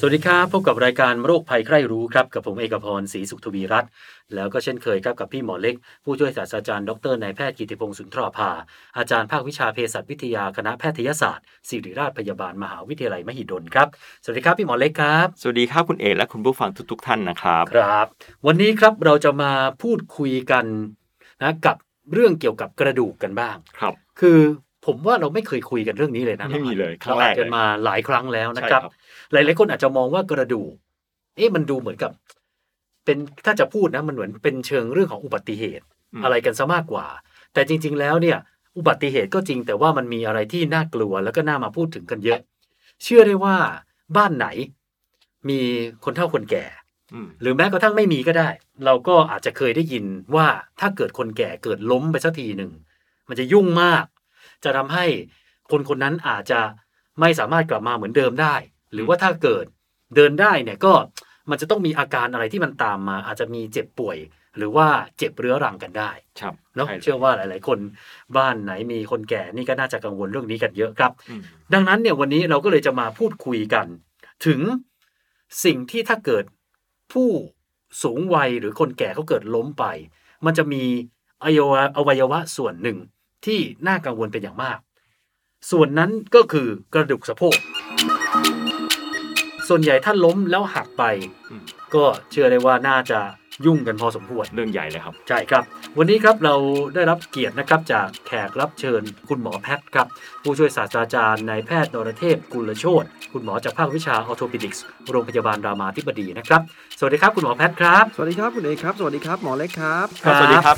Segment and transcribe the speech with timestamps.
[0.00, 3.90] สวัสดีครับพบกับรายการโรคภัยใครรู้ครับกับผมเอกพรศรีสุขทวีรัตน์
[4.34, 5.74] แล้วก็เช่นเคยครับกับพี่หมอเล็ก
[6.04, 8.50] ผู้ช่วยศาสตราจารย์ดรนายแพทย์กิติพงศ์สุนทรภา
[8.96, 13.88] อาจารย์ภาควิชาเภสัชวิทยาคณะแพทยศาสตร์ศิริราชพยาบาลมหาวิทยาลัยมหิดลครับ
[14.22, 18.06] สวัสดีครับพี่หมอเล็กครับสวัสดีครับคุณเอกและคุณผู้ฟังทุก ๆ ท่านนะครับครับ
[18.46, 19.52] วันนี้ครับเราจะมา
[19.82, 20.64] พูดคุยกัน
[21.42, 21.76] นะกับ
[22.12, 24.40] เรื่องเกี่ยวกับกระดูกกันบ้างครับ คือ
[24.86, 28.82] ผมว่าเราไม่เคยคุยกันเรื่องนี้เลยนะไม่มีเลยครั้เรางแรอ่ากนเลยกันมาหลายครั้งแล้วนะใช่ครับ
[29.32, 30.72] หลายๆคนอาจจะมองว่ากระดูก
[31.36, 32.12] เอ๊ะมันดูเหมือนกับ
[33.04, 35.84] เป็นถ้าจะพูดนะมันเหมือนเป็นเชิงเรื่องของอุบัติเหตุ
[36.18, 37.06] มอะไรกันซะมากกว่า
[37.52, 38.38] แต่จริง ๆ แล้วเนี่ย
[38.76, 42.40] อุบัติเหตุก็จริงแต่ว่ามันมีอะไรที่น่ากลัวแล้วก็น่ามาพูดถึงกันเยอะ
[43.02, 43.56] เชื่อได้ว่า
[44.16, 44.46] บ้านไหน
[45.48, 45.60] มี
[46.04, 46.64] คนเฒ่าคนแก่
[47.12, 48.48] อืมหรือแม้กระทั่งไม่มีก็ได้
[48.84, 50.04] เราก็อาจจะเคยได้ยิน
[50.36, 50.46] ว่า
[50.80, 52.72] ถ้าเกิดคนแก่เกิดล้มไปสักทีหนึ่ง
[53.28, 54.04] มันจะยุ่งมาก
[54.64, 55.06] จะทำให้
[55.70, 56.60] คนคนนั้นอาจจะ
[57.20, 58.54] ไม่สามารถกลับมาเหมือนเดิมได้
[58.96, 59.64] หรือว่าถ้าเกิด
[60.16, 60.92] เดินได้เนี่ยก็
[61.50, 64.16] มันจะต้องมีอาการอะไรที่มันตามมา อาจจะมีเจ็บป่วย
[64.56, 64.86] หรือว่า
[65.18, 67.78] เจ็บเรื้อรังกันได้ครับเนาะใช่ลยเชื่อว่าหลาย ๆ คน
[68.36, 73.86] บ้านไหนมีคนแก่นี่ก็น่าจะกังวลเรื่องนี้กันเยอะครับอืมดังนั้นเนี่ยวันนี้เราก็เลยจะมาพูดคุยกัน
[74.46, 74.60] ถึง
[75.64, 76.44] สิ่งที่ถ้าเกิด
[77.12, 77.30] ผู้
[78.02, 79.84] สูงวัยหรือคนแก่เขาเกิดล้มไป
[80.44, 80.82] มันจะมี
[81.44, 82.98] อวัยวะอวัยวะส่วนหนึ่ง
[83.46, 84.78] ที่น่ากังวลเป็นอย่างมาก
[85.70, 87.56] ส่วนนั้นก็คือกระดูกสะโพก
[89.68, 91.04] ส่วนใหญ่ถ้าล้มแล้วหักไป
[91.50, 91.62] อืม
[91.94, 93.18] ก็เชื่อได้ว่าน่าจะ
[93.66, 95.62] ยุ่งกันพอสมควร เรื่องใหญ่เลยครับ ใช่ครับ
[95.98, 96.54] วันนี้ครับเรา
[96.94, 100.06] ได้รับเกียรตินะครับจากแขกรับเชิญคุณหมอแพทย์ครับ
[100.42, 106.60] ผู้ช่วยศาสตราจารย์นายแพทย์นรเทพกุลโชตคุณหมอจากภาควิชาออโทปิดิกส์โรงพยาบาลรามาธิบดีนะครับ
[106.98, 110.76] สวัสดีครับคุณหมอแพทย์ครับ สวัสดีครับคุณเอกครับ สวัสดีครับหมอเล็กครับครับ สวัสดีครับ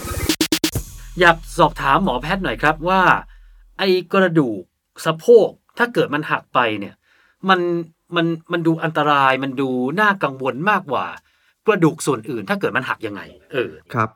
[1.20, 3.03] อยากสอบถามหมอแพทย์หน่อยครับว่า
[3.78, 4.62] ไอ้กระดูก
[5.06, 6.94] สะโพกถ้าเกิดมันหักไปเนี่ย
[7.49, 7.60] มัน
[8.17, 9.69] มันมันดูอันตรายมันดู
[10.01, 11.07] น่ากังวลมากกว่า
[11.67, 13.21] กระดูกส่วนอื่นถ้าเกิดมันหักยังไง
[13.53, 14.11] เออครับ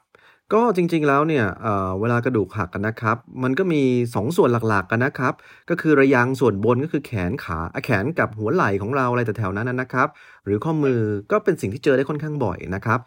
[0.52, 5.34] ก็จริงๆแล้วเนี่ยเเวลากระดูกหักกันนะครับ มันก็มี 2 ส่วนหลักๆกันนะครับ
[5.70, 10.08] ก็คือระยางส่วนบนก็คือแขนขาแขนกับหัวไหล่ของเราอะไรแต่แถวๆนั้นนะครับ
[10.44, 11.00] หรือข้อมือ
[11.32, 13.00] ก็เป็นสิ่งที่เจอได้ค่อนข้างบ่อยนะครับ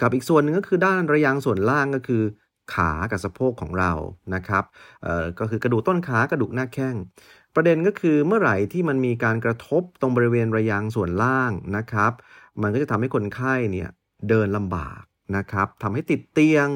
[0.00, 2.22] กับอีกส่วนหนึ่งก็คือด้านระยางส่วนล่างก็คือ
[2.74, 3.92] ขากับสะโพกของเรา
[4.34, 4.64] นะครับ
[5.38, 6.94] ก็คือกระดูกต้นขากระดูกหน้าแข้ง
[7.54, 12.12] ประเด็นก็คือเมื่อไหร่ที่มันมีการกระทบตรงบริเวณระยางส่วนล่างนะครับ
[12.62, 13.88] มันก็จะทำให้คนไข้เนี่ย
[14.28, 15.02] เดินลำบาก
[15.36, 16.68] นะครับทำให้ติดเตียง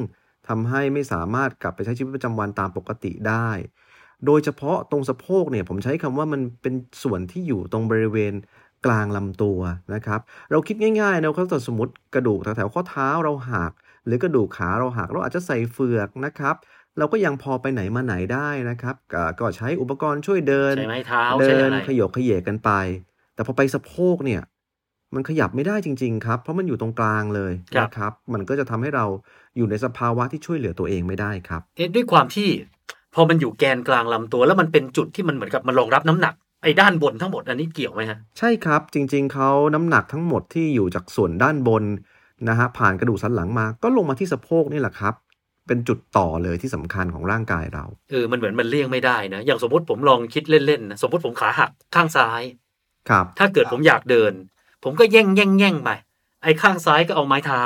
[0.48, 3.48] ทำให้ไม่สามารถกลับไปใช้ชีวิตประจำวันตามปกติได้
[4.26, 8.34] โดยเฉพาะตรงสะโพกเนี่ยผมใช้คำว่ามันเป็นส่วนที่อยู่ตรงบริเวณ
[8.86, 9.60] กลางลำตัว
[9.94, 13.72] นะครับ เราคิดง่ายๆนะเขาจะสมมติกระดูกแถวๆข้อเท้าเราหัก
[14.06, 16.56] หรือกระดูกขาเราหักเราอาจจะใส่เฟือกนะครับ
[16.98, 22.70] เราก็ยังพอไปไหนมาไหนได้นะครับก็ก็ใช้อุปกรณ์ช่วยเดินใช้ไม้เท้าเดิใช้นอะไรขยกขยเยกกันไป
[23.34, 24.42] แต่พอไปสะโพกเนี่ย
[25.14, 29.04] มันขยับไม่ได้จริง ๆ ครับ เพราะมันอยู่ตรงกลางเลยนะครับ มันก็จะทำให้เรา
[29.56, 32.48] อยู่ในสภาวะที่ช่วยเหลือตัวเองไม่ได้ครับ เอ๊ะด้วยความที่
[33.14, 41.84] พอมันอยู่แกนกลางลำตัว แล้วมันเป็นจุดที่มันเหมือนกับมันรองรับน้ำหนักไอ้ด้านบนทั้งหมดอันนี้เกี่ยวไหมฮะใช่ครับ จริง ๆเขาน้ำหนักทั้งหมดที่อยู่จากส่วนด้านบน
[42.48, 45.14] นะฮะผ่านกระดูกสันหลังมาก็ลงมาที่สะโพกนี่แหละครับ
[45.68, 52.42] เป็นจุดต่อเลยที่สำคัญของร่างกายเราเออมันเหมือนมันเลี่ยงไม่ได้นะ อย่างสมมติผมลองคิดเล่นๆนะสมมติผมขาหักข้างซ้าย
[53.08, 54.32] ครับ ถ้าเกิดผมอยากเดิน
[54.84, 55.90] ผมก็แย่งแย่งแย่งไป
[56.42, 57.62] ไอ้ข้างซ้ายก็เอาไม้เท้า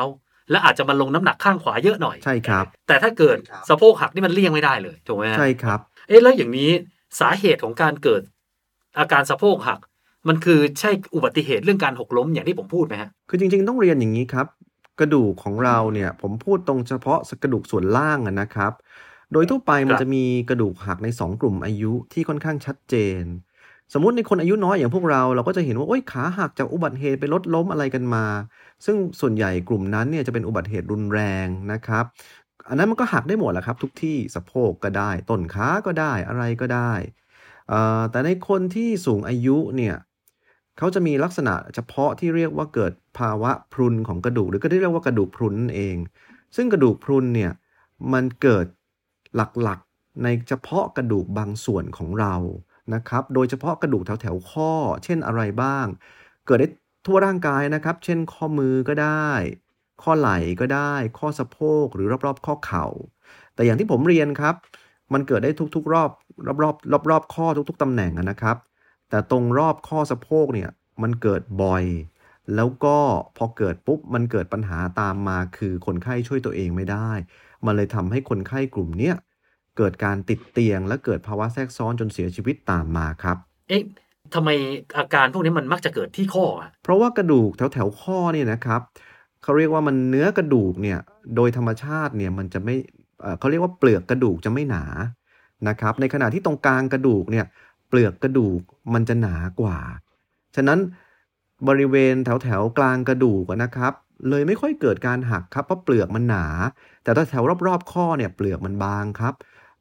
[0.50, 3.36] แล้วอาจจะมาลงน้ำหนักข้างขวาเยอะหน่อยใช่ครับ แต่ถ้าเกิด
[3.68, 6.70] สะโพกหักนี่มันเลี่ยงไม่ได้เลยถูกไหมฮะใช่ครับ เอ๊ะแล้วอย่างนี้
[7.20, 8.22] สาเหตุของการเกิด
[8.98, 9.80] อาการสะโพกหัก
[10.28, 14.46] มันคือใช่อุบัติเหตุเรื่องการหกล้มอย่างที่ผมพูดไหมฮะ คือจริงๆต้องเรียนอย่างนี้ครับ
[15.00, 18.72] กระดูกของเราเนี่ย ผมพูดตรงเฉพาะกระดูกส่วนล่างอะนะครับ
[19.32, 23.24] โดยทั่วไปมันครับจะมีกระดูกหักใน 2 กลุ่มอายุที่ค่อนข้างชัดเจน
[23.92, 28.24] สมมุติในคนอายุน้อยอย่างพวกเราเราก็จะเห็นว่าโอ๊ยขาหักจากอุบัติเหตุไปรถล้มอะไรกันมา
[28.84, 32.04] ซึ่งส่วนใหญ่กลุ่มนั้นเนี่ยจะเป็นอุบัติเหตุรุนแรงนะครับ
[32.68, 36.92] อันนั้นมันก็หักได้หมดแหละครับ ทุกที่สะโพกก็ได้ต้นขาก็ได้อะไรก็ได้
[37.68, 39.94] เอ่อแต่ในคนที่สูงอายุเนี่ย
[40.78, 45.96] เขาจะมีลักษณะเฉพาะที่เรียกว่าเกิดภาวะพรุนของกระดูก หรือก็เรียกว่ากระดูกพรุนนั่นเอง
[46.56, 47.52] ซึ่งกระดูกพรุนเนี่ย
[48.12, 48.66] มันเกิด
[49.36, 52.34] หลักๆในเฉพาะกระดูกบางส่วนของเรา
[52.94, 54.72] นะครับ โดยเฉพาะกระดูกแถวๆข้อ
[55.04, 55.86] เช่นอะไรบ้าง
[56.46, 56.68] เกิดได้
[57.06, 59.30] ทั่วร่างกายนะครับ เช่นข้อมือก็ได้
[60.02, 62.86] ข้อไหล่ก็ได้ ข้อสะโพกหรือรอบๆ ข้อเข่า
[63.54, 64.54] แต่อย่างที่ผมเรียนครับ
[65.12, 66.10] มันเกิดได้ทุกๆ รอบ
[66.62, 68.56] รอบๆรอบๆข้อทุก ๆตำแหน่งนะครับ
[69.12, 70.70] แต่ตรงรอบข้อสะโพกเนี่ย
[71.02, 71.84] มันเกิดบ่อย
[72.54, 72.98] แล้วก็
[73.36, 77.10] พอเกิดปุ๊บมันเกิดปัญหาตามมาคือคนไข้ช่วยตัวเองไม่ได้
[77.66, 79.16] มันเลยทำให้คนไข้กลุ่มเนี้ย
[79.76, 83.36] เกิดการติดเตียง และเกิดภาวะแทรกซ้อนจนเสียชีวิตตามมาครับ
[83.68, 83.82] เอ๊ะ
[84.34, 84.50] ทำไม
[84.98, 88.80] อาการพวกนี้มันมักจะเกิดที่ข้ออะเพราะว่ากระดูกแถวแถวๆข้อเนี่ยนะครับ
[89.42, 90.98] เขาเรียกว่ามันเนื้อกระดูกเนี่ย
[91.36, 92.74] โดยธรรมชาติเนี่ยมันจะไม่
[93.22, 94.84] เอ่อเขาเรียกว่าเปลือกกระดูกจะไม่หนา
[95.68, 97.46] นะครับในขณะที่ตรงกลางกระดูกเนี่ย
[97.92, 98.62] เปลือกกระดูก
[98.94, 99.78] มันจะหนากว่า
[100.56, 100.78] ฉะนั้น
[101.68, 103.92] บริเวณแถวแถวกลางกระดูกนะครับ
[104.28, 106.46] เลยไม่ค่อยเกิดการหักครับเพราะเปลือกมันหนา
[107.04, 109.34] แต่ถ้าแถวรอบๆข้อเนี่ยเปลือกมันบางครับ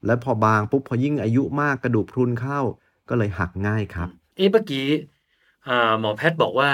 [0.06, 2.60] และพอบางปุ๊บพอยิ่งอายุมากกระดูกพรุนเข้า
[3.10, 4.88] ก็เลยหักง่ายครับ เอ๊ะเมื่อกี้
[6.00, 6.72] หมอแพทย์บอกว่า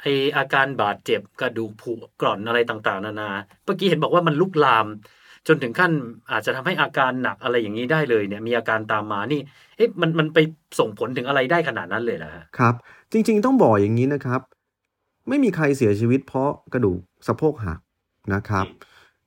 [0.00, 3.30] ไออาการบาดเจ็บกระดูกผุกร่อนอะไรต่าง ๆ นานา
[3.64, 4.86] เมื่อกี้เห็นบอกว่ามันลุกลาม
[5.48, 5.92] จนถึงขั้น
[6.30, 9.40] อาจจะทำให้อาการหนักอะไรอย่างนี้ได้เลยเนี่ยมีอาการตามมานี่
[9.76, 10.38] เอ๊ะมันมันไป
[10.78, 12.74] ส่งผลถึงอะไรได้ขนาดนั้นเลยเหรอฮะครับ
[13.12, 14.40] จริงๆต้องบอกอย่างนี้นะครับ
[15.28, 17.78] ไม่มีใครเสียชีวิตเพราะกระดูกสะโพกหัก
[18.34, 18.66] นะครับ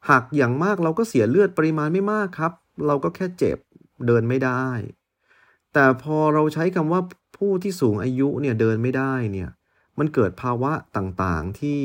[0.09, 2.51] หักอย่างมากเราก็เสียเลือดปริมาณไม่มากครับ
[2.87, 3.57] เราก็แค่เจ็บ
[4.07, 4.65] เดินไม่ได้
[5.73, 7.01] แต่พอเราใช้คำว่า
[7.37, 9.49] ผู้ที่สูงอายุเนี่ยเดินไม่ได้เนี่ย
[9.99, 11.81] มันเกิดภาวะต่างๆที่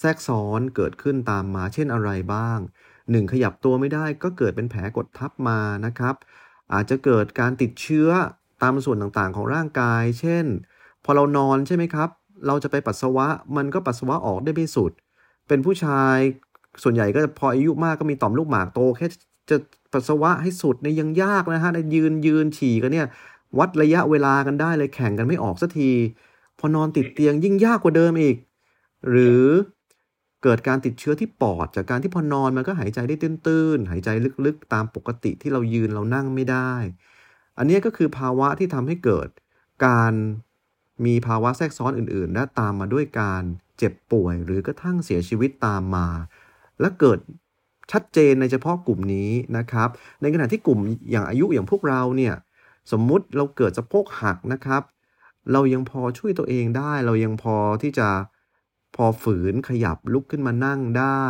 [0.00, 2.58] แทรกซ้อนเกิดขึ้นตามมาเช่นอะไรบ้าง
[3.10, 6.14] หนึ่งขยับตัวไม่ได้ก็เกิดเป็นแผลกดทับมานะครับ
[6.72, 8.08] อาจจะเกิดการติดเชื้อ
[8.62, 10.44] ตามส่วนต่างๆ ของร่างกาย เช่น
[11.04, 12.08] พอเรานอนใช่ไหมครับ
[12.46, 13.26] เราจะไปปัสสาวะ
[13.56, 14.92] มันก็ปัสสาวะออกได้ไม่สุด
[15.48, 16.18] เป็นผู้ชาย
[16.82, 19.06] ส่วนใหญ่ก็พออายุมากก็มีต่อมลูกหมากโตแค่
[19.50, 19.56] จะ
[19.92, 23.06] ปัสสาวะให้สุดเนี่ยยังยากนะฮะในยืนยืนฉี่กันเนี่ย
[23.58, 25.90] วัดระยะเวลากันได้เลยแข่งกันไม่ออกสักที
[26.58, 28.36] พอนอนติดเตียงยิ่งยากกว่าเดิมอีก
[29.10, 29.44] หรือ
[30.48, 34.08] เกิดการติดเชื้อที่ปอด จากการที่พอนอนมันก็หายใจได้ตื้นๆ หายใจ
[34.46, 36.72] ลึกๆ ตามปกติที่เรายืนเรานั่งไม่ได้
[37.58, 39.28] อันนี้ก็คือภาวะที่ทำให้เกิด
[39.86, 40.12] การ
[41.06, 43.42] มีภาวะแทรกซ้อนอื่นๆ และตามมาด้วยการ
[43.78, 46.08] เจ็บป่วย หรือกระทั่งเสียชีวิตตามมา
[46.80, 47.18] และเกิด
[47.92, 49.88] ชัดเจนในเฉพาะกลุ่มนี้นะครับ
[50.22, 50.78] ในขณะที่กลุ่ม
[51.10, 52.34] อย่างอายุอย่างพวกเราเนี่ย
[52.92, 54.82] สมมุติเราเกิดสะโพกหักนะครับ
[55.52, 58.08] เรายังพอช่วยตัวเองได้ เรายังพอที่จะ
[58.96, 61.24] พอฝืนขยับลุกขึ้นมานั่งได้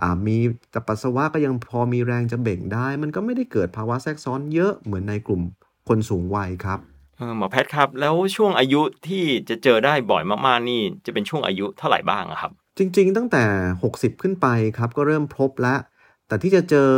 [0.00, 0.38] อ่ามี
[0.70, 5.40] แต่ปัสสาวะก็ยังพอมีแรงจะเบ่งได้ มันก็ไม่ได้เกิดภาวะแทรกซ้อนเยอะเหมือนในกลุ่ม
[5.88, 6.78] คนสูงวัยครับ
[7.16, 13.44] เออหมอแพทย์ครับ แล้วช่วงอายุที่จะเจอได้บ่อยมากๆนี่จะเป็นช่วงอายุเท่าไหร่บ้างอะครับ จริง ๆ ตั้งแต่
[13.82, 14.46] 60 ขึ้นไป
[14.78, 15.80] ครับก็เริ่มพบแล้ว
[16.26, 16.90] แต่ที่จะเจอ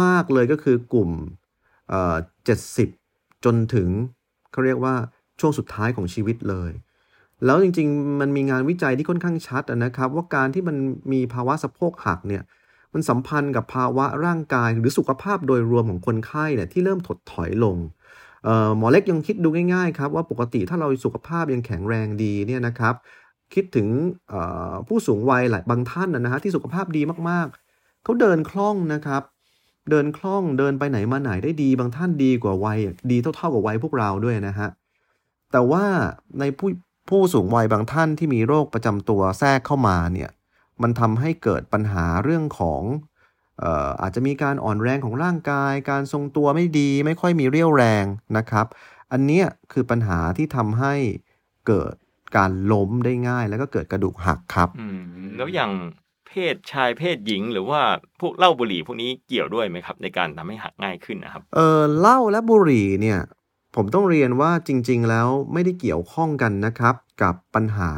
[0.00, 1.10] มากๆเลยก็คือกลุ่ม
[1.88, 2.16] เอ่อ
[2.78, 3.88] 70จนถึง
[4.52, 4.94] เขาเรียกว่า
[5.40, 6.72] ช่วงสุดท้ายของชีวิตเลย
[7.44, 10.76] แล้วจริงๆ มันมีงานวิจัยที่ค่อนข้างชัดนะครับ ว่าการที่มัน
[11.12, 12.42] มีภาวะสะโพกหักเนี่ย
[12.94, 17.76] มันสัมพันธ์กับภาวะร่างกายหรือสุขภาพโดยรวมของคนไข้เนี่ยที่เริ่มถดถอยลง
[18.76, 22.94] หมอเล็กยังคิดดูง่ายๆครับว่าปกติถ้าเราสุขภาพยังแข็งแรงดีเนี่ยนะครับ
[23.54, 23.86] คิดถึง
[24.88, 29.22] ผู้สูงวัยหลายบางท่านนะฮะที่สุขภาพดีมากๆ เขาเดินคล่องนะครับ
[29.90, 32.78] เดินคล่องเดินไปไหนมาไหนได้ดี บางท่านดีกว่าวัย
[33.10, 34.68] ดีเท่าๆกับวัยพวกเราด้วยนะฮะ
[35.52, 35.84] แต่ว่า
[36.40, 36.68] ในผู้
[37.08, 40.30] ผู้สูงวัยบางท่านที่มีโรคประจำตัวแทรกเข้ามาเนี่ย
[40.82, 42.82] มันทำให้เกิดปัญหาเรื่องของ
[43.58, 48.04] เอ่ออาจจะมีการอ่อนแรงของร่างกาย การทรงตัวไม่ดีไม่ค่อยมีเรี่ยวแรง
[48.36, 48.66] นะครับ
[49.12, 50.94] อันเนี้ยคือปัญหาที่ทำให้
[51.66, 51.94] เกิด
[52.36, 55.00] การล้มได้ง่าย แล้วก็เกิดกระดูกหักครับอืม
[55.36, 55.72] แล้วอย่าง
[56.26, 57.80] เพศชายเพศหญิง หรือว่า
[58.20, 63.18] พวกเหล้าบุหรี่พวกนี้เกี่ยวด้วยไหมครับ ในการทำให้หักง่ายขึ้นนะครับ เออเหล้าและบุหรี่เนี่ย
[63.76, 67.92] ผมต้องเรียนว่าจริง ๆ แล้วไม่ได้เกี่ยวข้องกันนะครับ กับปัญหา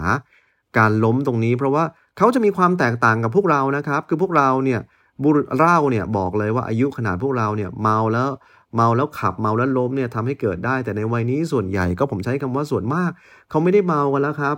[0.79, 1.85] การล้มตรงนี้ เพราะว่า
[2.19, 4.81] เขาจะมีความแตกต่างกับพวกเรานะครับ คือพวกเราเนี่ย
[5.23, 8.31] บุรี่เล้าเนี่ยบอกเลยว่าอายุขนาดพวกเราเนี่ยเมาแล้ว
[8.77, 13.11] เมาแล้วขับเมาแล้วล้มเนี่ยทำให้เกิดได้ แต่ในวัยนี้ส่วนใหญ่ก็ผมใช้คำว่าส่วนมาก
[13.51, 14.57] เขาไม่ได้เมากันแล้วครับ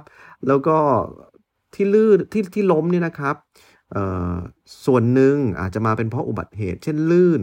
[0.49, 0.77] แล้วก็
[1.75, 3.35] ที่ลื่นที่ที่ล้มเนี่ยนะครับ
[4.85, 7.43] ส่วนหนึ่งอาจจะมาเป็นเพราะอุบัติเหตุ เช่นลื่น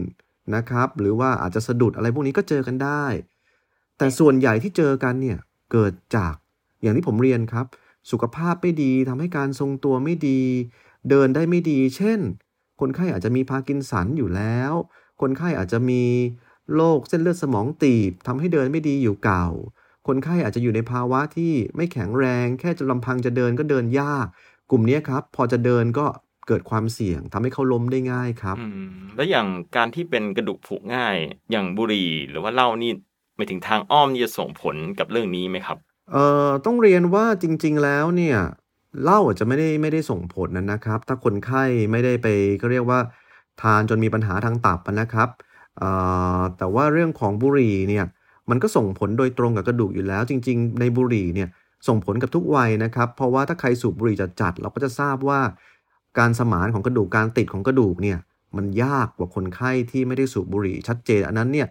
[0.54, 3.04] นะครับ หรือว่าอาจจะสะดุดอะไรพวกนี้ก็เจอกันได้
[3.98, 5.38] แต่ส่วนใหญ่ที่เจอกันเนี่ย
[5.72, 6.34] เกิดจาก
[6.82, 7.66] อย่างที่ผมเรียนครับ
[8.10, 10.40] สุขภาพไม่ดีทำให้การทรงตัวไม่ดี
[11.10, 12.20] เดินได้ไม่ดี เช่น
[12.80, 14.72] คนไข้อาจจะมีพากินสันอยู่แล้ว
[15.20, 16.02] คนไข้อาจจะมี
[16.74, 19.46] โรคเส้นเลือดสมองตีบทำให้เดินไม่ดีอยู่เก่า
[20.06, 24.26] คนไข้อาจจะอยู่ในภาวะที่ไม่แข็งแรง แค่จะลำพังจะเดินก็เดินยาก
[24.70, 26.06] กลุ่มนี้ครับ พอจะเดินก็
[26.48, 28.56] เกิดความเสี่ยงทำให้เขาล้มได้ง่ายครับ
[29.16, 29.46] แล้วอย่าง
[29.76, 31.16] การที่เป็นกระดูกผุง่าย
[31.50, 32.92] อย่างบุหรี่หรือว่าเหล้านี่
[33.36, 35.78] ไปถึงทางอ้อมนี่จะส่งผลกับเรื่องนี้ไหมครับ
[36.12, 38.38] เอ่อต้องเรียนว่าจริง ๆ แล้วเนี่ย
[39.02, 42.26] เหล้าอาจจะไม่ได้ไม่ได้ส่งผลนะนะครับ ถ้าคนไข้ไม่ได้ไป
[42.58, 42.98] เขาเรียกว่า
[43.62, 45.28] ทานจนมีปัญหาทางตับนะครับ
[45.78, 45.90] เอ่
[46.38, 48.04] อแต่ว่าเรื่องของบุหรี่เนี่ย
[48.50, 51.48] มันก็ส่งผลโดยตรงกับกระดูกอยู่แล้ว จริง ๆ ในบุหรี่เนี่ย
[51.88, 55.40] ส่งผลกับทุกวัยนะครับ เพราะว่าถ้าใครสูบบุหรี่จัดๆเราก็จะทราบว่า
[56.18, 58.18] การสมานของกระดูกการติดของกระดูกเนี่ย
[58.56, 61.68] มันยากกว่าคนไข้ที่ไม่ได้สูบบุหรี่ชัดเจน อันนั้นเนี่ย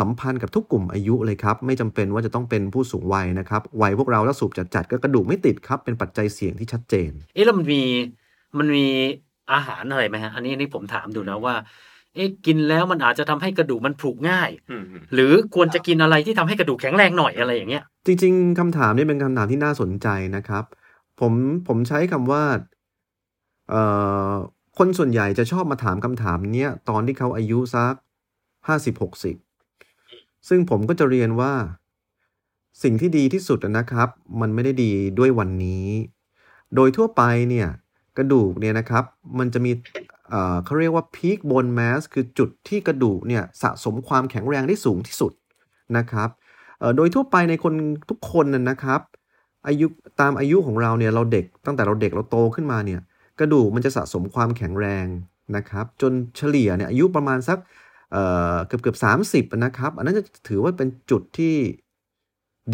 [0.00, 7.82] สัมพันธ์กับทุกกลุ่มอายุเลยครับ ไม่จำเป็นว่าจะต้องเป็นผู้สูงวัยนะครับ วัยพวกเราถ้าสูบจัดๆก็กระดูกไม่ติดครับ เป็นปัจจัยเสี่ยงที่ชัดเจน เอ๊ะแล้วมันมี
[8.58, 8.86] มันมี
[9.52, 11.54] อาหารอะไรไหมฮะ อันนี้อันนี้ผมถามดูนะว่า
[12.14, 14.84] เอ๊ะกินแล้วมันอาจจะทำให้กระดูกมันผุง่ายอืม
[15.14, 20.64] หรือควรจะกินอะไรที่ทำให้กระดูกแข็งแรงหน่อยอะไรอย่างเงี้ย จริง ๆคำถามนี้เป็นคำถามที่น่าสนใจนะครับ
[21.20, 21.32] ผม
[21.68, 22.42] ผมใช้คำว่า
[23.70, 23.82] เอ่
[24.30, 24.32] อ
[24.78, 27.94] คนส่วนใหญ่จะชอบมาถามคำถามเนี้ยตอนที่เขาอายุสัก
[28.68, 29.36] ห้าสิบหกสิบ
[30.48, 31.52] ซึ่งผมก็จะเรียนว่า
[32.82, 34.08] สิ่งที่ดีที่สุดนะครับ
[34.40, 35.86] มันไม่ได้ดีด้วยวันนี้
[36.74, 37.68] โดยทั่วไปเนี่ย
[38.16, 39.04] กระดูกเนี่ยนะครับ
[39.38, 39.72] มันจะมี
[40.64, 45.32] เขาเรียกว่า peak bone mass คือจุดที่กระดูกเนี่ยสะสมความแข็งแรงได้สูงที่สุด
[45.96, 46.28] นะครับ
[46.96, 47.74] โดยทั่วไปในคน
[48.10, 49.00] ทุกคนน่ะนะครับ
[49.66, 49.86] อายุ
[50.20, 53.00] ตามอายุของเราเนี่ยเราเด็กตั้งแต่เราเด็กเราโตขึ้นมาเนี่ย
[53.40, 55.06] กระดูกมันจะสะสมความแข็งแรง
[55.56, 57.58] นะครับ จนเฉลี่ยเนี่ยอายุประมาณสัก
[58.66, 61.54] เกือบเกือบสามสิบนะครับ อันนั้นจะถือว่าเป็นจุดที่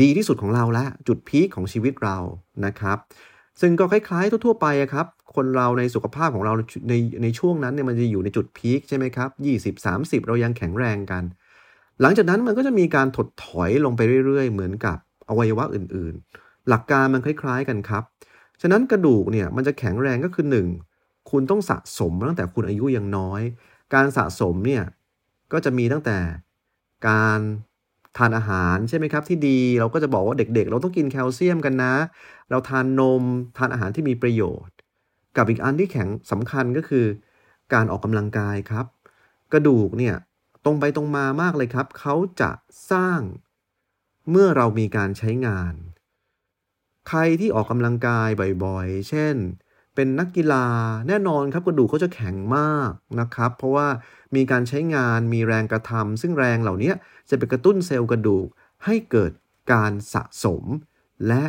[0.01, 2.19] ดีที่สุดของเราละจุดพีคของชีวิตเรา
[2.65, 2.99] นะครับ
[3.61, 6.53] ซึ่งก็คล้าย ๆ ทั่ว ๆ ไปครับ คนเราในสุขภาพของเรา
[6.89, 9.31] ในในช่วงนั้นเนี่ยมันจะอยู่ในจุดพีคใช่ไหมครับ
[9.63, 11.25] 20 30เรายังแข็งแรงกัน
[12.01, 14.99] หลังจากนั้นมันก็จะมีการถดถอยลงไปเรื่อย ๆ เหมือนกับ
[15.29, 18.03] อวัยวะอื่น ๆ หลักการมันคล้าย ๆ กันครับ
[18.61, 20.69] ฉะนั้นกระดูกเนี่ยมันจะแข็งแรงก็คือ 1
[21.31, 23.43] คุณต้องสะสมตั้งแต่คุณอายุยังน้อย
[23.95, 24.83] การสะสมเนี่ย
[25.53, 26.19] ก็จะมีตั้งแต่
[27.09, 27.41] การ
[28.19, 31.95] ทานอาหารใช่ไหมครับที่ดีเราก็จะบอกว่าเด็กๆ เราต้องกินแคลเซียมกันนะ
[32.51, 33.23] เราทานนม
[33.59, 34.75] ทานอาหารที่มีประโยชน์
[35.37, 37.07] กับอีกอันที่แข็งสำคัญก็คือ
[37.73, 38.87] การออกกำลังกายครับ
[39.53, 40.17] กระดูกเนี่ย
[40.65, 42.51] ตรงไปตรงมามากเลยครับ เขาจะ
[42.91, 43.21] สร้าง
[44.31, 45.75] เมื่อเรามีการใช้งาน
[47.09, 48.29] ใครที่ออกกำลังกาย
[48.65, 49.37] บ่อยๆ เช่น
[49.95, 50.67] เป็นนักกีฬา
[51.09, 53.89] แน่นอนครับกระดูกเขาจะแข็งมากนะครับ เพราะว่า
[54.37, 56.93] มีการใช้งานมีแรงกระทำซึ่งแรงเหล่านี้
[57.31, 58.47] จะไปกระตุ้นเซลล์กระดูก
[58.85, 59.33] ให้เกิด
[59.73, 60.63] การสะสม
[61.27, 61.45] และ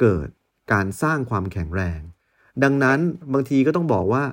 [0.00, 0.28] เกิด
[0.72, 2.00] การสร้างความแข็งแรง
[2.62, 2.98] ดังนั้น
[3.32, 4.24] บางทีก็ต้องบอกว่า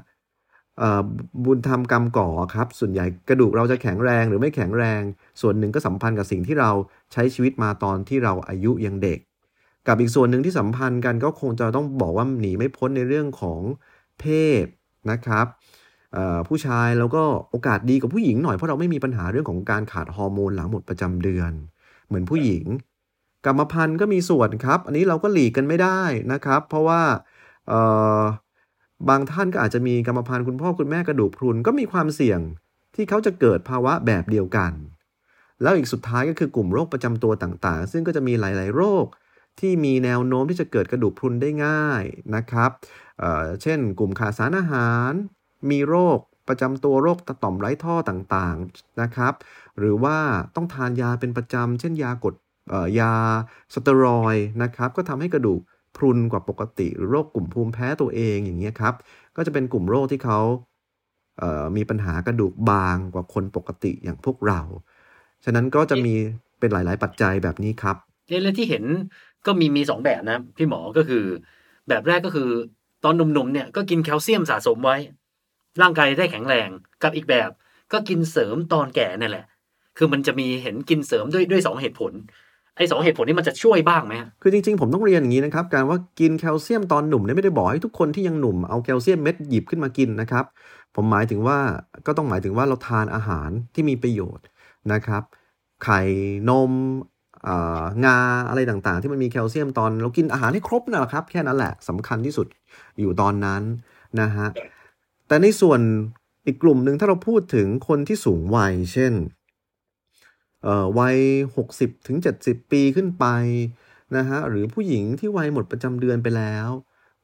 [1.43, 5.01] บุญทำกรรมก่อครับ ส่วนใหญ่กระดูกเราจะแข็งแรงหรือไม่แข็งแรง
[5.41, 6.71] ส่วนหนึ่งก็สัมพันธ์กับสิ่งที่เรา
[7.13, 9.19] ใช้ชีวิตมาตอนที่เราอายุยังเด็ก
[9.87, 13.61] กับอีกส่วนหนึ่งที่สัมพันธ์กันก็คงจะต้องบอกว่าหนีไม่พ้นในเรื่องของ
[14.19, 14.25] เพ
[14.63, 14.65] ศ
[15.11, 15.45] นะครับ
[16.47, 21.51] ผู้ชายแล้วก็โอกาสดีกว่าผู้หญิงหน่อยเพราะเราไม่มีปัญหาเรื่องของการขาดฮอร์โมนหลังหมดประจำเดือน
[22.07, 22.65] เหมือนผู้หญิง
[23.45, 27.01] กรรมพันธุ์ก็มีส่วนครับ อันนี้เราก็หลีกกันไม่ได้นะครับ เพราะว่า
[29.09, 32.39] บางท่านก็อาจจะมีกรรมพันธุ์คุณพ่อคุณแม่กระดูกพรุนก็มีความเสี่ยง
[32.95, 34.71] ที่เขาจะเกิดภาวะแบบเดียวกัน
[35.61, 39.05] แล้วอีกสุดท้ายก็คือกลุ่มโรคประจำตัวต่างๆ ซึ่งก็จะมีหลาย ๆ โรค
[39.59, 42.03] ที่มีแนวโน้มที่จะเกิดกระดูกพรุนได้ง่าย
[42.35, 42.71] นะครับ
[43.19, 45.11] เเช่น กลุ่มขาดสารอาหาร
[45.69, 49.33] มีโรคประจำตัวโรคต่อมไร้ท่อต่างๆนะครับ
[49.79, 50.17] หรือว่า
[50.55, 52.35] ต้องทานยาเป็นประจำ เช่นยากด
[52.99, 53.13] ยา
[53.73, 55.61] สเตียรอยด์นะครับ ก็ทำให้กระดูก
[55.97, 58.93] พรุนกว่าปกติหรือโรคกลุ่มภูมิแพ้ตัวเองอย่างเงี้ยครับ
[59.35, 60.39] ก็จะเป็นกลุ่มโรคที่เขา
[61.39, 64.61] เอ่อมีปัญหากระดูกบางกว่าคนปกติอย่างพวกเรา
[65.45, 66.13] ฉะนั้นก็จะมี
[66.59, 67.95] เป็นหลาย ๆ ปัจจัยแบบนี้ครับ
[68.27, 68.83] เอ๊ะแล้วที่เห็น
[69.45, 71.23] ก็มีมีสองแบบนะพี่หมอก็คือ
[71.89, 72.49] แบบแรกก็คือ
[73.03, 74.97] ตอนหนุ่มๆเนี่ยก็กินแคลเซียมสะสมไว้
[75.81, 76.69] ร่างกายได้แข็งแรง
[77.03, 77.49] กับอีกแบบ
[77.91, 79.45] ก็กินเสริมตอนแก่นั่นแหละ
[79.97, 82.11] คือมันจะมีเห็นกินเสริมด้วยด้วยสองเหตุผล
[82.77, 90.45] ไอ้สองเหตุผลนี้มันจะช่วยบ้างไหมคือจริงๆ ผมต้องเรียนอย่างนี้นะครับ การว่ากินแคลเซียมตอนหนุ่มเนี่ยไม่ได้บอกให้ทุกคนที่ยังหนุ่มเอาแคลเซียมเม็ดหยิบขึ้นมากินนะครับ
[90.95, 91.57] ผมหมายถึงว่า
[92.05, 94.45] ก็ต้องหมายถึงว่าเราทานอาหารที่มีประโยชน์
[94.93, 95.23] นะครับ
[95.83, 96.01] ไข่
[96.49, 96.71] นม
[98.05, 98.17] งา
[98.49, 102.47] อะไรต่างๆ ที่มันมีแคลเซียมตอนเรากินอาหารให้ครบนั่นแหละครับ แค่นั้นแหละสำคัญที่สุด
[102.99, 103.61] อยู่ตอนนั้น
[104.21, 104.47] นะฮะ
[105.27, 105.81] แต่ในส่วน
[106.47, 109.13] อีกกลุ่มหนึ่งถ้าเราพูดถึงคนที่สูงวัย เช่น
[110.63, 111.17] เอ่อวัย
[111.55, 113.25] 60ถึง70 ปีขึ้นไป
[114.15, 116.69] นะฮะหรือผู้หญิงที่วัยหมดประจำเดือนไปแล้ว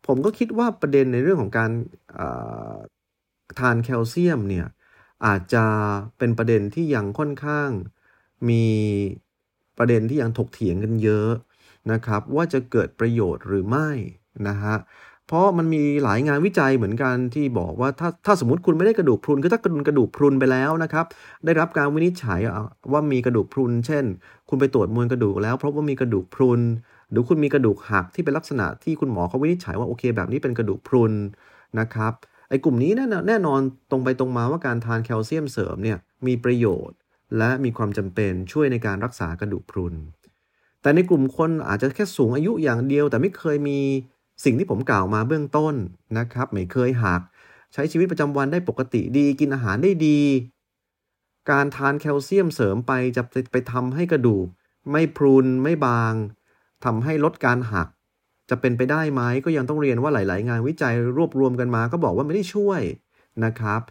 [0.05, 1.71] ผมก็คิดว่าประเด็นในเรื่องของการ
[2.15, 2.27] เอ่
[2.73, 2.75] อ
[3.59, 4.67] ทานแคลเซียมเนี่ย
[5.25, 5.65] อาจจะ
[6.17, 7.69] เป็นประเด็นที่ยังค่อนข้าง
[8.49, 8.65] มี
[9.79, 11.29] ประเด็นที่ยังถกเถียงกันเยอะ
[11.91, 13.89] นะครับ ว่าจะเกิดประโยชน์หรือไม่
[14.47, 14.75] นะฮะ
[15.27, 21.05] เพราะมันมีหลายงานวิจัยเหมือนกันที่บอกว่าถ้าถ้าสมมติคุณไม่ได้กระดูกพรุนคือถ้ากระดูกกระดูกพรุนไปแล้วนะครับ
[21.45, 22.39] ได้รับการวินิจฉัย
[22.91, 24.05] ว่ามีกระดูกพรุน เช่น
[24.49, 26.61] คุณไปตรวจมวลกระดูกแล้วพบว่ามีกระดูกพรุน
[27.11, 31.13] หรือคุณมีกระดูกหักที่เป็นลักษณะที่คุณหมอเขาวินิจฉัยว่าโอเค แบบนี้เป็นกระดูกพรุน
[31.79, 32.13] นะครับ
[32.49, 33.59] ไอ้กลุ่มนี้แน่แน่นอน
[33.91, 36.97] ตรงไปตรงมาว่าการทานแคลเซียมเสริมเนี่ยมีประโยชน์
[37.37, 39.95] และมีความจำเป็นช่วยในการรักษากระดูกพรุน
[40.81, 43.79] แต่ในกลุ่มคนอาจจะแค่สูงอายุอย่างเดียว แต่ไม่เคยมี
[44.43, 45.75] สิ่งที่ผมกล่าวมาเบื้องต้น
[46.17, 47.21] นะครับ ไม่เคยหัก
[47.73, 50.21] ใช้ชีวิตประจำวันได้ปกติดี กินอาหารได้ดี
[51.51, 54.47] การทานแคลเซียมเสริมไปจะไปทำให้กระดูก
[54.91, 56.13] ไม่พรุนไม่บาง
[56.85, 57.87] ทำให้ลดการหัก
[58.49, 62.81] จะเป็นไปได้ไหมก็ยังต้องเรียนว่าหลาย ๆ งานวิจัยรวบรวมกันมา ก็บอกว่าไม่ได้ช่วย
[63.45, 63.81] นะครับ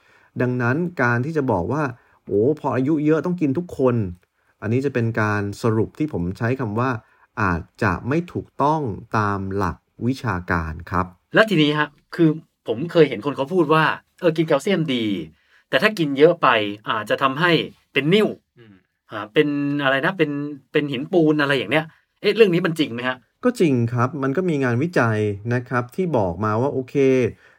[0.41, 1.83] ดังนั้นการที่จะบอกว่า
[2.29, 3.97] โอ้พออายุเยอะต้องกินทุกคน
[4.63, 6.91] อันนี้จะเป็นการสรุปที่ผมใช้คำว่า
[7.41, 8.81] อาจจะไม่ถูกต้อง
[9.17, 12.31] ตามหลักวิชาการครับ แล้วทีนี้ฮะคือ
[12.67, 13.85] ผมเคยเห็นคนเขาพูดว่า
[14.21, 15.05] เออกินแคลเซียมดี
[15.69, 16.49] แต่ถ้ากินเยอะไป
[16.89, 17.53] อาจจะทำให้
[17.93, 18.29] เป็นนิ่ว
[19.11, 19.49] อ่าเป็น
[19.83, 20.31] อะไรนะเป็น
[20.73, 21.85] เป็นหินปูนอะไรอย่างเนี้ย
[22.21, 25.19] เอ๊ะเรื่องนี้มันจริงไหมฮะก็จริงครับมันก็มีงานวิจัย
[25.55, 26.95] นะครับที่บอกมาว่าโอเค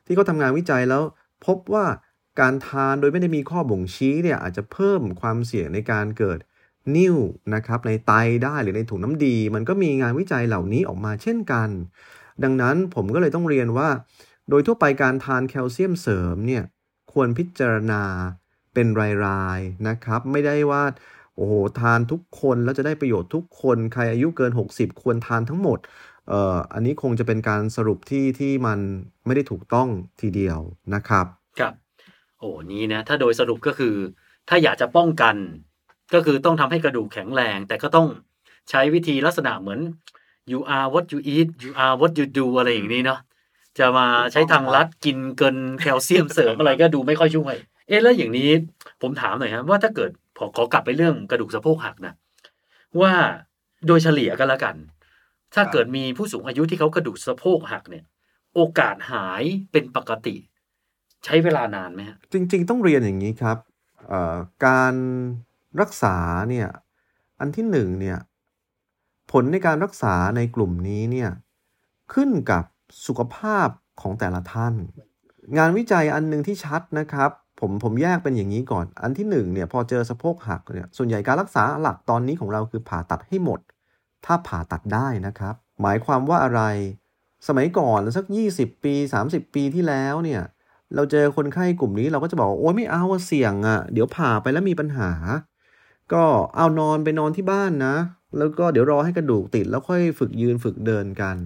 [0.05, 1.03] ที่เขาทำงานวิจัยแล้ว
[1.45, 1.85] พบว่า
[2.39, 6.39] การทานโดยไม่ได้มีข้อบ่งชี้เนี่ยอาจจะเพิ่มความเสี่ยงในการเกิด
[6.95, 7.17] นิ่ว
[7.53, 8.11] นะครับในไต
[8.43, 11.69] ได้หรือในถุงน้ำดี มันก็มีงานวิจัยเหล่านี้ออกมาเช่นกัน
[12.43, 13.89] ดังนั้นผมก็เลยต้องเรียนว่า
[14.49, 16.63] โดยทั่วไปการทานแคลเซียมเสริมเนี่ย
[17.11, 18.03] ควรพิจารณา
[18.73, 18.87] เป็น
[19.25, 20.83] รายๆนะครับ ไม่ได้ว่า
[21.35, 25.79] โอ้โหทานทุกคนแล้วจะได้ประโยชน์ทุกคนใครอายุเกิน 60 ควรทานทั้งหมด
[26.29, 28.79] เอ่ออันนี้คงจะเป็นการสรุปที่ที่มัน
[29.25, 29.87] ไม่ได้ถูกต้อง
[30.21, 30.59] ทีเดียว
[30.93, 31.25] นะครับ
[31.59, 31.88] ครับ
[32.39, 33.95] โอ้นี้นะ ถ้าโดยสรุปก็คือ
[34.49, 35.35] ถ้าอยากจะป้องกัน
[36.13, 38.07] ก็คือต้องทำให้กระดูกแข็งแรง แต่ก็ต้อง
[38.69, 39.79] ใช้วิธีลักษณะเหมือน
[40.51, 43.19] you are what you eat you are what you do อะไรอย่างนี้เนาะ
[43.79, 47.55] จะมาใช้ทางลัดกินเกินแคลเซียมเสริมอะไรก็ดูไม่ค่อยช่วย
[47.87, 48.49] เอ๊ะแล้วอย่างนี้
[49.01, 52.13] ผมถามหน่อยครับว่าถ้าเกิดขอขอกลับไปเรื่องกระดูกสะโพกหักนะ
[53.01, 53.13] ว่า
[53.87, 54.75] โดยเฉลี่ยก็แล้วกัน
[55.55, 58.05] ถ้าเกิดมีผู้สูงอายุที่เขากระดูกสะโพกหักเนี่ย
[58.55, 60.35] โอกาสหายเป็นปกติ
[61.25, 63.57] ใช้เวลานานไหมฮะจริง ๆ ต้องเรียนอย่างนี้ครับ
[64.65, 64.93] การ
[65.81, 66.17] รักษา
[66.49, 66.67] เนี่ย
[67.39, 68.17] อันที่หนึ่งเนี่ย
[69.31, 71.29] ผลในการรักษาในกลุ่มนี้เนี่ย
[72.13, 72.63] ขึ้นกับ
[73.07, 73.67] สุขภาพ
[74.01, 74.73] ของแต่ละท่าน
[75.57, 83.59] งานวิจัยอันหนึ่งที่ชัดนะครับผมผมแยกเป็นอย่างนี้ก่อน อันที่หนึ่งเนี่ยพอเจอสะโพกหักเนี่ยส่วนใหญ่การรักษาหลักตอนนี้ของเราคือผ่าตัดให้หมด
[84.25, 86.61] ถ้าผ่าตัดได้นะครับ หมายความว่าอะไร
[87.47, 88.93] สมัยก่อนสัก 20 ปี
[89.25, 90.41] 30 ปีที่แล้วเนี่ย
[90.95, 95.11] เราเจอคนไข้กลุ่มนี้เราก็จะบอกโอ้ยไม่เอาเสี่ยงอะ่ะ เดี๋ยวผ่าไปแล้วมีปัญหา
[96.13, 96.23] ก็
[96.55, 97.95] เอานอนไปนอนที่บ้านนะ
[98.37, 101.37] แล้วก็เดี๋ยวรอให้กระดูกติดแล้วค่อยฝึกยืนฝึกเดินกัน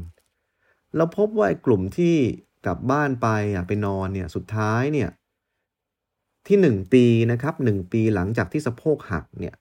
[0.96, 2.16] เราพบว่าไอ้กลุ่มที่
[2.66, 5.10] กลับบ้านไปอะไปนอนเนี่ยสุดท้ายเนี่ย
[6.48, 9.56] ที่ 1 ปีนะครับ1ปีหลังจากที่สะโพกหักเนี่ย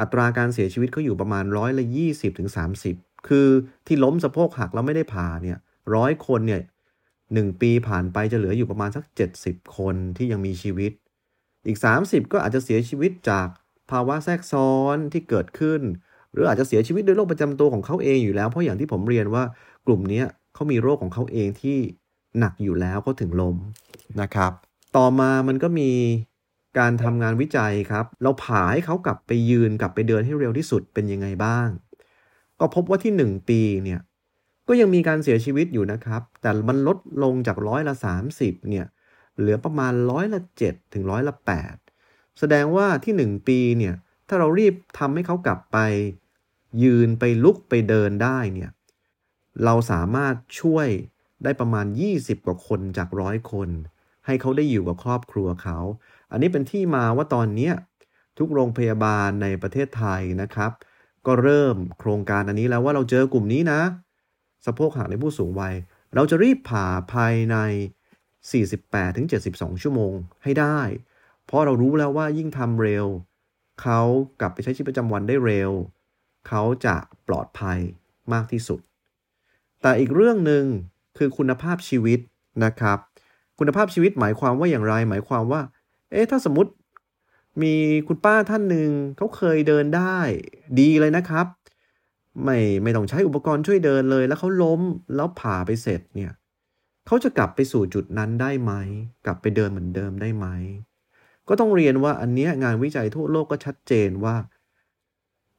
[0.00, 2.96] อัตราการเสียชีวิตเขาอยู่ประมาณร้อยละยี่สิบถึงสาสิบ
[3.28, 3.48] คือ
[3.86, 5.58] ที่ล้มสะโพกหักแล้วไม่ได้ผ่าเนี่ย
[5.94, 6.60] ร้อยคนเนี่ย
[7.32, 9.04] หนึ่งปีผ่านไปจะเหลืออยู่ประมาณสัก
[9.40, 10.92] 70 คนที่ยังมีชีวิต
[11.66, 13.48] อีก 30 ก็อาจจะเสียชีวิตจาก
[13.90, 15.80] ภาวะแทรกซ้อนที่เกิดขึ้น
[16.32, 19.44] หรืออาจจะเสียชีวิตด้วยโรคประจำตัวของเขาเองอยู่แล้ว เพราะอย่างที่ผมเรียนว่า
[19.86, 20.22] กลุ่มนี้
[20.54, 21.78] เขามีโรคของเขาเองที่
[22.38, 23.56] หนักอยู่แล้วเขาถึงลม
[24.20, 24.52] นะครับ
[24.96, 25.90] ต่อมามันก็มี
[26.78, 31.68] การทำงานวิจัยครับ เราผ่าให้เขากลับไปยืนกลับไปเดินให้เร็วที่สุดเป็นยังไงบ้าง
[32.60, 34.00] ก็พบว่าที่ 1 ปีเนี่ย
[34.68, 37.94] ก็ยังมีการเสียชีวิตอยู่นะครับ แต่มันลดลงจากร้อยละ
[38.32, 38.86] 30เนี่ย
[39.38, 41.34] เหลือประมาณร้อยละ7ถึงร้อยละ
[41.86, 43.94] 8แสดงว่าที่ 1 ปีเนี่ย
[44.28, 45.78] ถ้าเรารีบทำให้เขากลับไป
[46.82, 48.70] ยืนไปลุกไปเดินได้เนี่ย
[49.64, 50.88] เราสามารถช่วย
[51.44, 53.68] ได้ประมาณ 20 กว่าคนจากร้อยคน
[54.26, 55.78] ให้เขาได้อยู่กับครอบครัวเขา
[56.30, 57.70] อันนี้เป็นที่มาว่าตอนนี้
[58.38, 60.70] ทุกโรงพยาบาลในประเทศไทยนะครับ
[61.26, 63.80] ก็เริ่มโครงการอันนี้แล้วว่าเราเจอกลุ่มนี้นะ
[64.64, 65.74] สะโพกหักในผู้สูงวัย
[66.14, 67.56] เราจะรีบผ่าภายใน
[68.70, 70.80] 48-72 ชั่วโมงให้ได้
[71.44, 73.06] เพราะเรารู้แล้วว่ายิ่งทำเร็ว
[73.82, 74.00] เขา
[74.40, 75.70] กลับไปใช้ชีวิตประจำวันได้เร็ว
[76.48, 76.96] เขาจะ
[77.28, 77.78] ปลอดภัย
[78.32, 78.80] มากที่สุด
[79.82, 80.64] แต่อีกเรื่องหนึ่ง
[81.18, 82.18] คือคุณภาพชีวิต
[82.64, 82.98] นะครับ
[83.58, 85.60] คุณภาพชีวิตหมายความว่าอย่างไร หมายความว่า
[86.10, 86.70] เอ๊ะถ้าสมมติ
[87.62, 87.74] มี
[88.08, 90.18] คุณป้าท่านหนึ่งเขาเคยเดินได้
[90.80, 91.46] ดีเลยนะครับ
[92.42, 94.80] ไม่ไม่ต้องใช้อุปกรณ์ช่วยเดินเลย แล้วเขาล้ม
[95.14, 96.32] แล้วผ่าไปเสร็จเนี่ย
[97.06, 98.72] เขาจะกลับไปสู่จุดนั้นได้ไหม
[99.26, 100.46] กลับไปเดินเหมือนเดิมได้ไหม
[101.48, 104.36] ก็ต้องเรียนว่าอันเนี้ยงานวิจัยทั่วโลกก็ชัดเจนว่า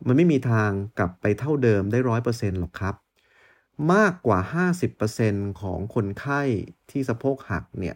[0.07, 2.95] มันไม่มีทางกลับไปเท่าเดิมได้ร้อยเปอร์เซ็นต์หรอกครับ
[3.93, 4.39] มากกว่า
[4.99, 6.41] 50%ของคนไข้
[6.91, 7.95] ที่สะโพกหักเนี่ย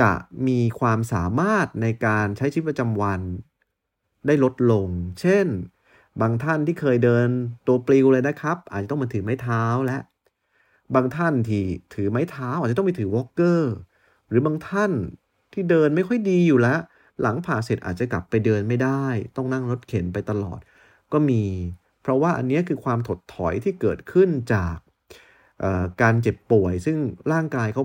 [0.00, 0.12] จะ
[0.46, 3.20] มีความสามารถในการใช้ชีวิตประจำวัน
[4.26, 4.88] ได้ลดลง
[5.20, 5.46] เช่น
[6.20, 7.26] บางท่านที่เคยเดิน
[7.66, 9.98] ตัวปลิวเลยนะครับ อาจจะต้องมาถือไม้เท้าและ
[10.94, 13.74] บางท่านที่ถือไม้เท้าอาจจะต้องไปถือ walker
[14.28, 14.92] หรือบางท่าน
[15.52, 16.80] ที่เดินไม่ค่อยดีอยู่แล้ว
[17.22, 19.04] หลังผ่าเสร็จอาจจะกลับไปเดินไม่ได้
[19.36, 20.60] ต้องนั่งรถเข็นไปตลอด
[21.12, 21.44] ก็มี
[22.02, 24.76] เพราะว่าอันนี้คือความถดถอยที่เกิดขึ้นจาก
[26.02, 26.98] การเจ็บป่วย ซึ่ง
[27.32, 27.82] ร่างกายเขา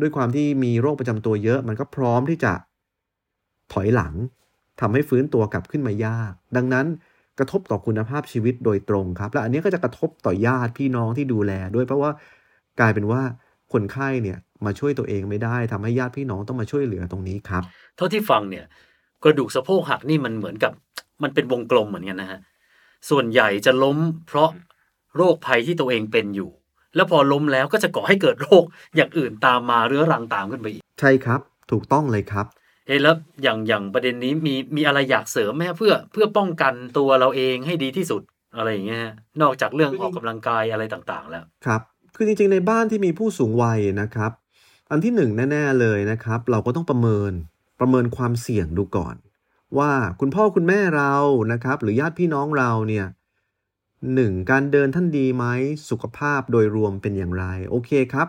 [0.00, 2.52] ด้วยความที่มีโรคประจำตัวเยอะ มันก็พร้อมที่จะ
[3.72, 4.14] ถอยหลัง
[4.80, 6.86] ทำให้ฟื้นตัวกลับขึ้นมายาก ดังนั้น
[7.38, 12.10] กระทบต่อคุณภาพชีวิตโดยตรงครับ และอันเนี้ยก็จะกระทบต่อญาติพี่น้องที่ดูแลด้วยเพราะว่า
[12.80, 13.22] กลายเป็นว่า
[13.72, 17.62] คนไข้เนี่ยมาช่วยตัวเองไม่ได้ทำให้ญาติพี่น้องต้องมาช่วยเหลือตรงนี้ครับ
[17.96, 18.64] เท่าที่ฟังเนี่ย
[19.24, 20.72] กระดูกสะโพกหักนี่มันเหมือนกับ
[21.22, 22.40] มันเป็นวงกลมเหมือนกันนะฮะ
[23.10, 24.50] ส่วนใหญ่จะล้มเพราะ
[25.16, 26.50] โรคภัยที่ตัวเองเป็นอยู่
[26.96, 28.64] แล้วพอล้มแล้วก็จะก่อให้เกิดโรค
[28.96, 32.46] อย่างอื่นตามมาเรื้อรังตามขึ้นไปอีก ใช่ครับ ถูกต้องเลยครับ
[32.86, 38.22] เอะแล้วอย่างอย่างประเด็นนี้มีมีอะไรอยากเสริมไหมเพื่อเพื่อป้องกันตัวเราเองให้ดีที่สุด
[38.56, 39.00] อะไรอย่างเงี้ย
[39.42, 41.80] นอกจากเรื่องออกกำลังกายอะไรต่างๆ แล้วครับ
[42.16, 44.32] คือจริงๆในบ้านที่มีผู้สูงวัยนะครับ
[44.90, 47.32] อันที่หนึ่งแน่ ๆเลยนะครับ เราก็ต้องประเมิน
[47.80, 49.14] ประเมินความเสี่ยงดูก่อน
[49.78, 51.14] ว่าคุณพ่อคุณแม่เรา
[51.52, 53.06] นะครับ หรือญาติพี่น้องเราเนี่ย
[54.14, 55.44] หนึ่งการเดินท่านดีไหม
[55.90, 58.28] สุขภาพโดยรวมเป็นอย่างไร โอเคครับ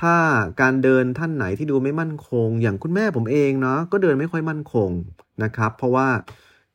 [0.00, 0.14] ถ้า
[0.60, 4.90] การเดินท่านไหนที่ดูไม่มั่นคง อย่างคุณแม่ผมเองเนาะก็เดินไม่ค่อยมั่นคง
[5.42, 6.06] นะครับ เพราะว่า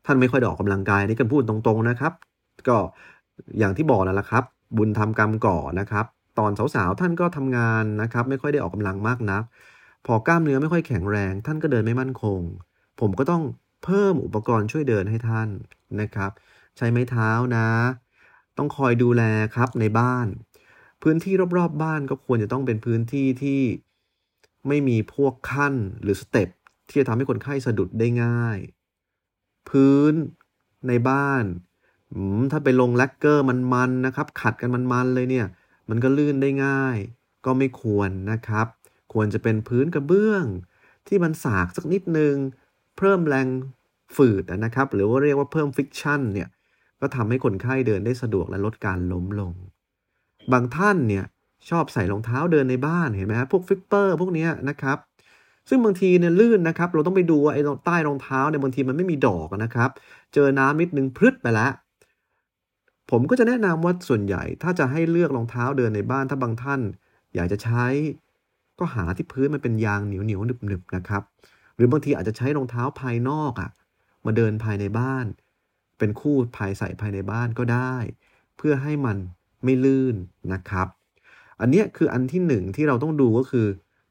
[0.06, 2.14] ท่านไม่ค่อยได้ออกกำลังกายนี่กันพูดตรงๆนะครับ
[2.68, 2.78] ก็
[3.60, 4.44] อย่างที่บอกนั่นแหละครับ
[4.78, 6.06] บุญทำกรรมก่อนะครับ
[6.40, 9.44] ตอนสาวๆท่านก็ทำงานนะครับ ไม่ค่อยได้ออกกำลังมากนัก
[10.06, 12.40] พอกล้ามเนื้อไม่ค่อยแข็งแรง ท่านก็เดินไม่มั่นคง
[13.00, 13.44] ผมก็ต้อง
[13.84, 15.50] เพิ่มอุปกรณ์ช่วยเดินให้ท่าน
[16.02, 16.32] นะครับ
[16.78, 17.68] ใช้ไม้เท้านะ
[18.58, 19.24] ต้องคอยดูแล
[19.56, 20.28] ครับในบ้าน
[21.02, 23.62] พื้นที่รอบๆบบ้านก็ควรจะต้องเป็นพื้นที่ที่
[24.68, 26.50] ไม่มีพวกขั้นหรือสเต็ป
[26.88, 28.60] ที่จะทำให้คนไข้สะดุดได้ง่าย
[29.70, 30.14] พื้น
[30.88, 31.44] ในบ้าน
[32.52, 35.48] ถ้าไปลงแลกเกอร์มันๆนะครับ ขัดกันมันๆเลยเนี่ย
[35.90, 36.98] มันก็ลื่นได้ง่าย
[37.46, 38.68] ก็ไม่ควรนะครับ
[39.14, 40.46] ควรจะเป็นพื้นกระเบื้อง
[41.08, 42.36] ที่มันสากสักนิดนึง
[42.98, 43.48] เพิ่มแรง
[44.16, 46.50] ฝืดนะครับ หรือว่าเรียกว่าเพิ่ม friction เนี่ย
[47.02, 49.54] ก็ทำให้คนไข้เดินได้สะดวกและลดการล้มลง
[50.54, 51.26] บางท่านเนี่ย
[51.70, 54.98] ชอบใส่รองเท้าเดินในบ้านเห็นไหมฮะพวก slipper พวกเนี้ยนะครับ
[55.70, 59.90] ซึ่งบางทีเนี่ยลื่นนะครับ เราต้องไปดูไอ้ใต้รองเท้าเนี่ยบางทีมันไม่มีดอกนะครับ
[60.34, 61.72] เจอน้ำนิดนึงพรึดไปแล้ว
[63.10, 66.82] ผมก็จะแนะนำว่าส่วนใหญ่ถ้าจะให้เลือกรองเท้าเดินในบ้านถ้าบางท่าน
[67.36, 67.86] อยากจะใช้
[68.80, 71.24] ก็หาที่พื้นมันเป็นยางเหนียวเหนียวหนึบหนึบนะครับ
[71.76, 73.70] หรือบางทีอาจจะใช้รองเท้าภายนอกอะ่ะ
[74.26, 75.26] มาเดินภายในบ้าน
[75.98, 77.96] เป็นคู่ภายใส่ภายในบ้านก็ได้
[78.58, 79.18] เพื่อให้มัน
[79.64, 80.16] ไม่ลื่น
[80.54, 80.88] นะครับ
[81.60, 83.68] อันนี้คืออันที่หนึ่งที่เราต้องดูก็คือ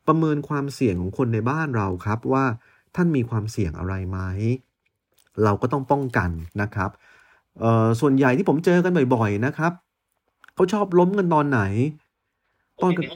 [0.06, 2.44] ประเมินความเสี่ยงของคนในบ้านเราครับว่า
[2.96, 4.18] ท่านมีความเสี่ยงอะไรไหม
[5.44, 6.30] เราก็ต้องป้องกัน
[6.62, 6.90] นะครับ
[8.00, 9.72] ส่วนใหญ่ที่ผมเจอกันบ่อยๆนะครับ
[10.54, 11.60] เขาชอบล้มกันตอนไหน
[12.82, 13.08] ตอนกลาง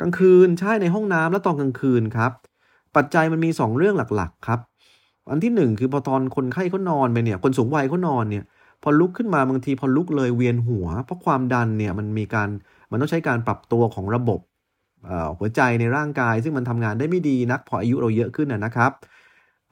[0.00, 2.32] กลางคืนใช่ในห้องน้ำแล้วตอนกลางคืนครับ
[2.96, 4.60] ปัจจัยมันมีสองเรื่องหลักๆ ครับ
[5.30, 8.44] อันที่หนึ่งคือพอตอนคนไข้เขานอนไปเนี่ย คนสูงวัยเขานอนเนี่ย
[8.82, 12.48] พอลุกขึ้นมาบางทีพอลุกเลยเวียนหัว เพราะความดันเนี่ยมันมีการ
[12.90, 14.40] มันต้องใช้การปรับตัวของระบบ
[15.38, 18.90] หัวใจในร่างกาย ซึ่งมันทำงานได้ไม่ดีนัก พออายุเราเยอะขึ้นนะครับ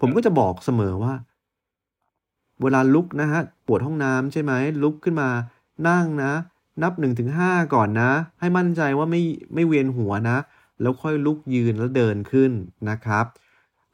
[0.01, 1.14] ผมก็จะบอกเสมอว่า
[2.62, 5.31] เวลาลุกนะฮะปวดห้องน้ำใช่ไหมลุกขึ้นมา
[5.88, 6.33] นั่งนะ
[6.83, 7.40] นับ1นถึงห
[7.75, 9.23] ก่อนนะ ให้มั่นใจว่าไม่
[9.55, 10.38] ไม่เวียนหัวนะ
[10.81, 12.51] แล้วค่อยลุกยืนแล้วเดินขึ้น
[12.90, 13.27] นะครับ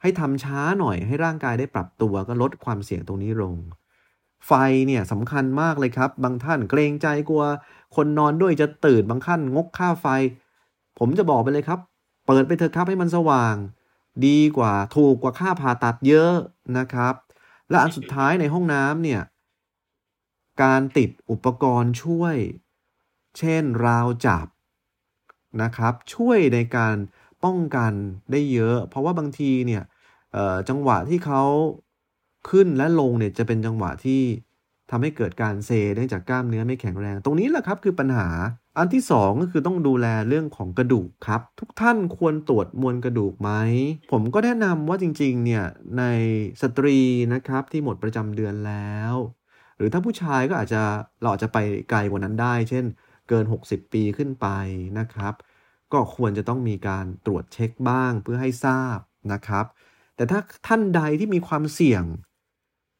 [0.01, 3.55] ให้ทำช้าหน่อยให้ร่างกายได้ปรับตัวก็ลดความเสี่ยงตรงนี้ลง
[4.45, 4.51] ไฟ
[4.87, 7.43] เนี่ยสำคัญมากเลยครับ บางท่านเกรงใจกลัว
[7.95, 10.07] คนนอนด้วยจะตื่นบางท่านงกค่าไฟ
[10.99, 11.79] ผมจะบอกไปเลยครับ
[12.27, 13.55] เปิดไปเถอะครับให้มันสว่าง
[14.25, 16.33] ดีกว่าถูกกว่าค่าผ่าตัดเยอะ
[16.77, 17.13] นะครับ
[17.69, 19.21] และอันสุดท้ายในห้องน้ำเนี่ย
[20.63, 22.35] การติดอุปกรณ์ช่วย
[23.37, 24.47] เช่นราวจับ
[25.61, 26.95] นะครับ ช่วยในการ
[27.43, 27.93] ป้องกัน
[28.31, 29.83] ได้เยอะ เพราะว่าบางทีเนี่ย
[30.69, 31.43] จังหวะที่เขา
[32.49, 34.23] ขึ้นและลงเนี่ยจะเป็นจังหวะที่
[34.91, 38.29] ทำให้เกิดการเซเนื่องจากกล้ามเนื้อไม่แข็งแรง ตรงนี้แหละครับคือปัญหา
[38.77, 43.51] อันที่สองก็คือต้องดูแลเรื่องของกระดูกครับ ทุกท่านควรตรวจมวลกระดูกไหม
[44.11, 45.65] ผมก็แนะนำว่าจริงๆ เนี่ย
[45.97, 46.03] ใน
[46.61, 46.97] สตรี
[47.33, 49.13] นะครับที่หมดประจำเดือนแล้ว
[49.77, 50.81] หรือถ้าผู้ชายก็อาจจะ
[51.21, 51.57] เราอาจจะไป
[51.89, 52.85] ไกลกว่านั้นได้ เช่น
[53.29, 54.47] เกิน 60 ปีขึ้นไป
[54.99, 55.33] นะครับ
[55.93, 58.97] ก็ควรจะต้องมีการตรวจเช็คบ้างเพื่อให้ทราบ
[59.33, 59.65] นะครับ
[60.15, 62.03] แต่ถ้าท่านใดที่มีความเสี่ยง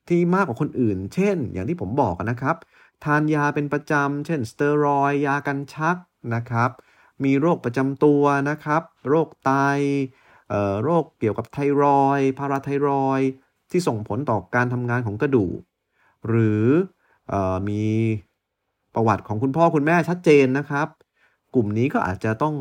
[0.10, 2.56] ที่มากกว่าคนอื่น เช่น อย่างที่ผมบอกนะครับ
[3.06, 5.98] ทานยาเป็นประจำ เช่นสเตียรอยยากันชัก
[6.36, 6.72] นะครับ
[7.24, 9.52] มีโรคประจำตัวนะครับ โรคไต
[10.84, 13.22] โรคเกี่ยวกับไทรอยพาราไทรอย
[13.72, 15.60] ที่ส่งผลต่อการทำงานของกระดูก
[16.28, 16.66] หรือ
[17.32, 17.84] ออมี
[18.94, 20.88] ประวัติของคุณพ่อคุณแม่ชัดเจนนะครับ
[21.56, 22.56] กลุ่มนี้ก็อาจจะต้อง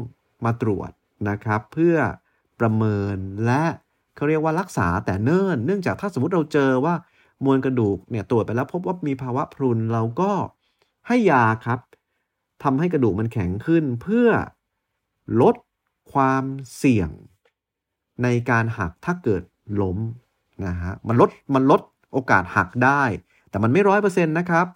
[0.44, 0.90] มาตรวจ
[1.28, 1.96] นะครับ เพื่อ
[2.60, 3.64] ประเมินและ
[4.16, 6.94] เขาเรียกว่ารักษาแต่เนิ่น เนื่องจากถ้าสมมติเราเจอว่า
[7.44, 10.32] มวลกระดูกเนี่ยตรวจไปแล้วพบว่ามีภาวะพรุนเราก็
[11.06, 11.80] ให้ยาครับ
[12.62, 14.28] ทำให้กระดูกมันแข็งขึ้นเพื่อ
[15.40, 15.54] ลด
[16.12, 16.44] ความ
[16.76, 17.10] เสี่ยง
[18.22, 19.42] ในการหักถ้าเกิด
[19.82, 19.98] ล้ม
[20.66, 21.80] นะฮะมันลดมันลด
[22.12, 23.02] โอกาสหักได้
[23.50, 24.66] แต่มันไม่ร้อยเปอร์เซ็นต์นะครับ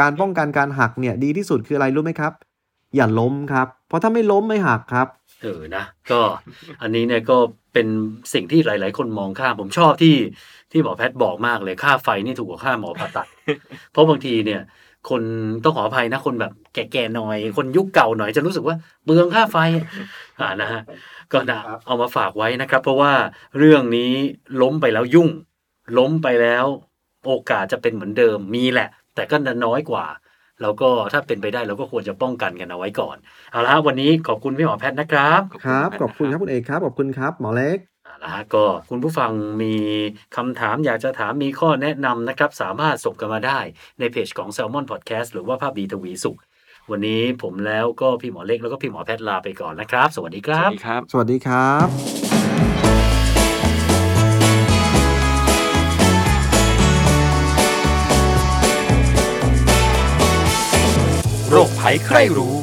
[0.00, 2.32] การป้องกันการหักเนี่ยดีที่สุดคืออะไรรู้ไหมครับ
[2.96, 5.08] อย่าล้มครับ เพราะถ้าไม่ล้มไม่หักครับ
[5.42, 6.20] เออนะ ก็
[6.82, 7.36] อันนี้เนี่ยก็
[7.72, 7.86] เป็น
[8.32, 10.16] สิ่งที่หลาย ๆ คนมองข้ามผมชอบที่
[10.72, 13.26] ที่หมอแพทย์บอกมากเลยค่าไฟนี่ถูกกว่าค่าหมอผ่าตัด
[13.92, 14.60] เพราะบางทีเนี่ย
[15.10, 15.22] คน
[15.64, 19.56] ต้องขออภัยนะ คนแบบแก่ๆหน่อย คนยุคเก่าหน่อยจะรู้สึกว่าเปลืองค่าไฟ
[20.40, 20.82] อ่านะฮะ
[21.32, 23.12] ก็นะเอามาฝากไว้นะครับ เพราะว่า
[23.58, 24.12] เรื่องนี้
[24.62, 25.28] ล้มไปแล้วยุ่ง
[25.98, 26.64] ล้มไปแล้ว
[27.26, 30.04] โอกาสจะเป็นเหมือนเดิมมีแหละ แต่ก็น้อยกว่า
[30.62, 33.16] แล้วก็ถ้าเป็นไปได้เราก็ควรจะป้องกันกันเอาไว้ก่อน
[33.52, 39.74] เอาละฮะวันนี้ขอบคุณพี่หมอแพทย์นะครับครับมากขอบคุณครับคุณเอกครับขอบคุณครับหมอเล็กเอาละฮะก็คุณผู้ฟังมี
[40.36, 43.58] คำถามอยากจะถามมีข้อแนะนำนะครับ สามารถส่งกันมาได้
[43.98, 46.38] ในเพจของ Salmon Podcast หรือว่าภาพดีทวีสุข
[46.90, 52.33] วันนี้ผมแล้วก็พี่หมอเล็กแล้วก็พี่หมอแพทย์ลาไปก่อนนะครับ สวัสดีคสรัวับสดีครับ สวัสดีครับ
[61.56, 62.54] โรคภัยใครรู้